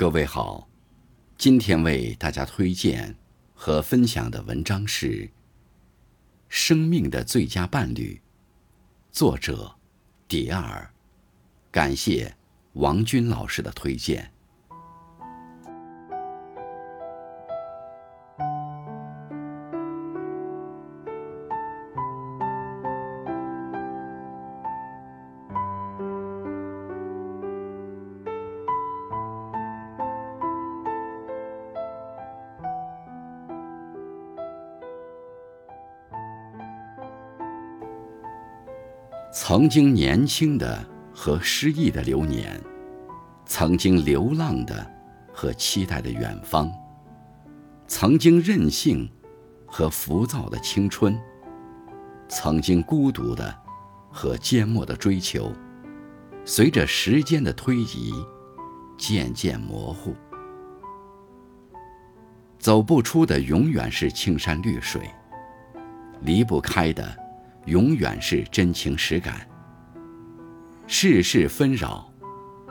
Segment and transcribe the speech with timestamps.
[0.00, 0.66] 各位好，
[1.36, 3.14] 今天为大家推荐
[3.52, 5.26] 和分享的文章是
[6.48, 8.18] 《生命的最佳伴侣》，
[9.14, 9.76] 作者
[10.26, 10.90] 迪尔，
[11.70, 12.34] 感谢
[12.72, 14.32] 王军老师的推荐。
[39.32, 40.84] 曾经年轻的
[41.14, 42.60] 和失意的流年，
[43.46, 44.84] 曾经流浪的
[45.32, 46.68] 和期待的远方，
[47.86, 49.08] 曾经任性
[49.66, 51.16] 和浮躁的青春，
[52.28, 53.56] 曾经孤独的
[54.10, 55.52] 和缄默的追求，
[56.44, 58.12] 随着时间的推移，
[58.98, 60.12] 渐渐模糊。
[62.58, 65.08] 走不出的永远是青山绿水，
[66.22, 67.19] 离不开的。
[67.66, 69.46] 永远是真情实感。
[70.86, 72.10] 世事纷扰，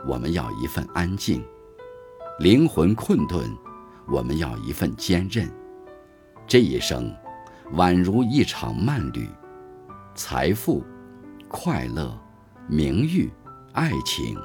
[0.06, 1.40] 我们要一份安静；
[2.38, 3.48] 灵魂困顿，
[4.08, 5.50] 我们要一份坚韧。
[6.46, 7.14] 这一生，
[7.74, 9.28] 宛如一场慢旅，
[10.14, 10.84] 财富、
[11.48, 12.18] 快乐、
[12.68, 13.30] 名誉、
[13.72, 14.36] 爱情，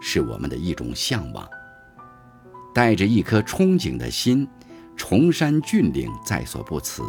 [0.00, 1.48] 是我们的一种向往。
[2.74, 4.48] 带着一颗憧憬的心，
[4.96, 7.02] 崇山峻岭在所不辞，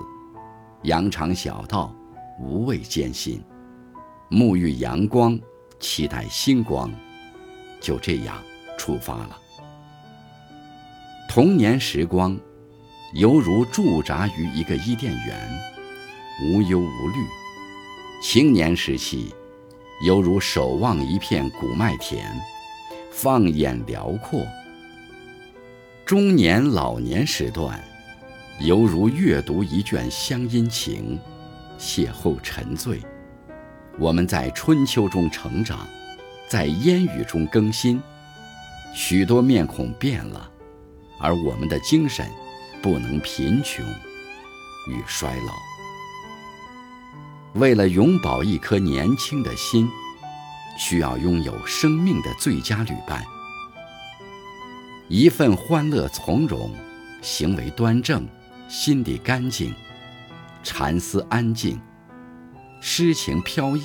[0.83, 1.95] 羊肠小道。
[2.39, 3.41] 无畏艰辛，
[4.29, 5.39] 沐浴阳光，
[5.79, 6.91] 期待星光，
[7.79, 8.43] 就这样
[8.77, 9.37] 出发了。
[11.29, 12.37] 童年时光，
[13.13, 15.49] 犹如驻扎于一个伊甸园，
[16.43, 17.25] 无忧无虑；
[18.21, 19.33] 青年时期，
[20.05, 22.29] 犹如守望一片谷麦田，
[23.11, 24.45] 放眼辽阔；
[26.05, 27.81] 中年老年时段，
[28.59, 31.17] 犹如阅读一卷乡音情。
[31.77, 33.01] 邂逅沉醉，
[33.97, 35.87] 我们在春秋中成长，
[36.47, 38.01] 在烟雨中更新，
[38.93, 40.49] 许多面孔变了，
[41.19, 42.27] 而我们的精神
[42.81, 43.85] 不能贫穷
[44.87, 45.53] 与衰老。
[47.59, 49.89] 为了永葆一颗年轻的心，
[50.77, 53.23] 需要拥有生命的最佳旅伴，
[55.07, 56.73] 一份欢乐从容，
[57.21, 58.27] 行为端正，
[58.67, 59.73] 心地干净。
[60.65, 61.79] 禅思安静，
[62.81, 63.83] 诗情飘逸，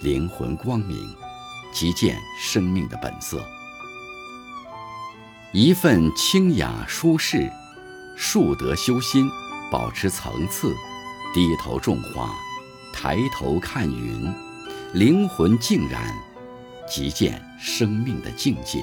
[0.00, 0.96] 灵魂光明，
[1.74, 3.44] 即见生命的本色。
[5.52, 7.52] 一份清雅舒适，
[8.16, 9.28] 树德修心，
[9.70, 10.74] 保持层次，
[11.34, 12.34] 低头种花，
[12.90, 14.32] 抬头看云，
[14.94, 16.02] 灵魂静然，
[16.88, 18.82] 即见生命的境界。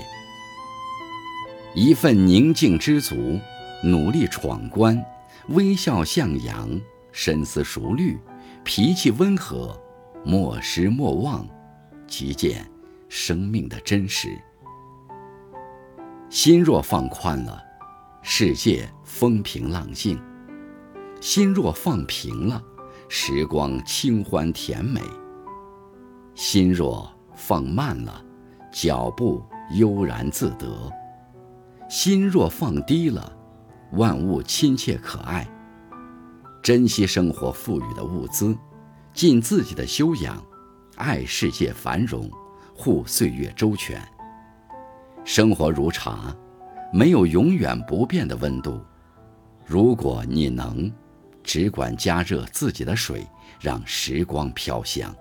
[1.73, 3.39] 一份宁静知足，
[3.83, 5.03] 努力闯关，
[5.49, 6.79] 微笑向阳。
[7.13, 8.17] 深思熟虑，
[8.63, 9.77] 脾气温和，
[10.23, 11.45] 莫失莫忘，
[12.07, 12.65] 即见
[13.09, 14.29] 生命的真实。
[16.29, 17.61] 心若放宽了，
[18.21, 20.15] 世界风平浪静；
[21.19, 22.63] 心若放平了，
[23.09, 25.01] 时光清欢甜美；
[26.33, 28.23] 心若放慢了，
[28.71, 30.89] 脚步悠然自得；
[31.89, 33.37] 心若放低了，
[33.93, 35.47] 万物亲切可爱。
[36.61, 38.55] 珍惜生活赋予的物资，
[39.13, 40.43] 尽自己的修养，
[40.95, 42.29] 爱世界繁荣，
[42.75, 44.01] 护岁月周全。
[45.23, 46.35] 生活如茶，
[46.93, 48.79] 没有永远不变的温度。
[49.65, 50.91] 如果你能，
[51.43, 53.25] 只管加热自己的水，
[53.59, 55.13] 让时光飘香。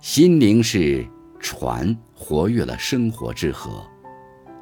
[0.00, 1.06] 心灵是
[1.40, 3.86] 船，活跃了生活之河；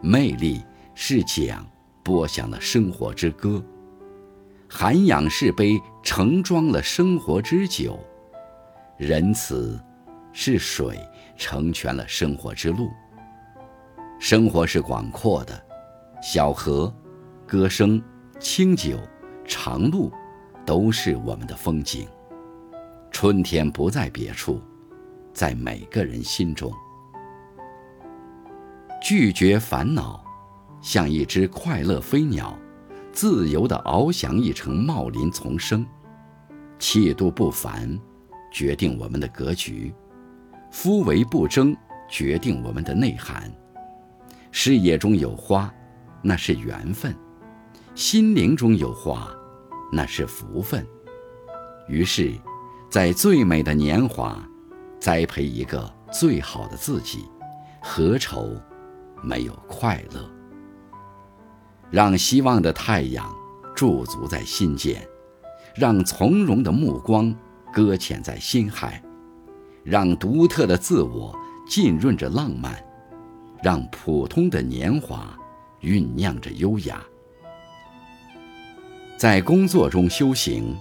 [0.01, 0.65] 魅力
[0.95, 1.65] 是桨，
[2.03, 3.63] 播响了生活之歌。
[4.69, 7.99] 涵养是杯，盛装了生活之酒；
[8.97, 9.79] 仁慈
[10.33, 10.99] 是水，
[11.37, 12.91] 成全了生活之路。
[14.19, 15.63] 生活是广阔的，
[16.23, 16.93] 小河、
[17.47, 18.03] 歌声、
[18.39, 18.99] 清酒、
[19.45, 20.11] 长路，
[20.65, 22.09] 都是我们的风景。
[23.11, 24.59] 春天不在别处，
[25.35, 26.73] 在每个人心中。
[29.03, 30.25] 拒绝烦恼，
[30.83, 32.59] 像一只快乐飞鸟。
[33.13, 35.85] 自由地翱翔一程茂林丛生，
[36.79, 37.99] 气度不凡，
[38.51, 39.93] 决定我们的格局；
[40.71, 41.77] 夫唯不争，
[42.09, 43.53] 决定我们的内涵。
[44.51, 45.71] 视野中有花，
[46.23, 47.13] 那是缘分；
[47.95, 49.31] 心灵中有花，
[49.93, 50.87] 那是福分。
[51.89, 52.33] 于是，
[52.91, 54.43] 在最美的年华，
[54.99, 57.29] 栽培一个最好的自己，
[57.83, 58.57] 何愁
[59.23, 60.42] 没有快乐。
[61.93, 63.31] 让希望的太阳
[63.77, 65.07] 驻足在心间，
[65.75, 67.35] 让从容的目光
[67.71, 69.03] 搁浅在心海，
[69.85, 72.83] 让独特的自我浸润着浪漫，
[73.63, 75.39] 让普通的年华
[75.83, 76.99] 酝酿着优雅。
[79.19, 80.75] 在工作中修行，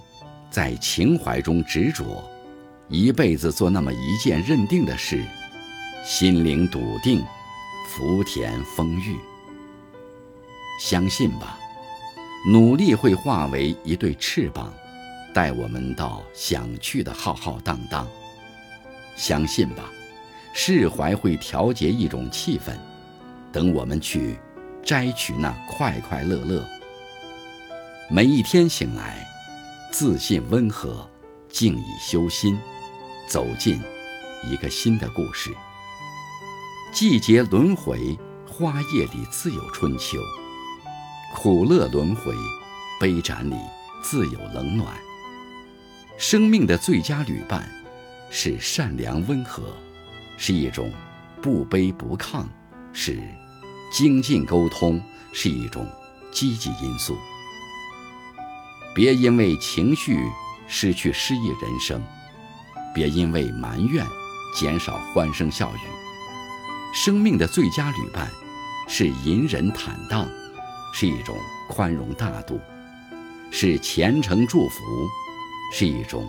[0.50, 2.24] 在情怀中执着，
[2.88, 5.22] 一辈子做那么一件认定的事，
[6.04, 7.22] 心灵笃定，
[7.90, 9.18] 福田丰裕。
[10.78, 11.58] 相信吧，
[12.46, 14.72] 努力会化为一对翅膀，
[15.32, 18.06] 带我们到想去的浩浩荡荡。
[19.14, 19.84] 相信吧，
[20.52, 22.74] 释怀会调节一种气氛，
[23.52, 24.38] 等我们去
[24.84, 26.66] 摘取那快快乐乐。
[28.10, 29.26] 每一天醒来，
[29.92, 31.08] 自信温和，
[31.48, 32.58] 静以修心，
[33.28, 33.80] 走进
[34.50, 35.54] 一个新的故事。
[36.92, 40.18] 季节轮回，花叶里自有春秋；
[41.34, 42.32] 苦乐轮回，
[43.00, 43.56] 杯盏里
[44.02, 44.94] 自有冷暖。
[46.18, 47.68] 生命的最佳旅伴，
[48.30, 49.74] 是善良温和，
[50.36, 50.92] 是一种
[51.40, 52.44] 不卑不亢，
[52.92, 53.18] 是
[53.90, 55.02] 精进沟通，
[55.32, 55.88] 是一种
[56.30, 57.16] 积极因素。
[58.94, 60.30] 别因为情绪
[60.68, 62.00] 失去诗意人生，
[62.94, 64.06] 别因为埋怨
[64.54, 65.80] 减少欢声笑语。
[66.94, 68.30] 生命的最佳旅伴，
[68.86, 70.28] 是隐忍坦荡，
[70.92, 71.36] 是一种
[71.68, 72.60] 宽容大度，
[73.50, 74.82] 是虔诚祝福，
[75.72, 76.26] 是一种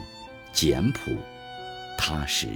[0.53, 1.11] 简朴
[1.97, 2.47] 踏实。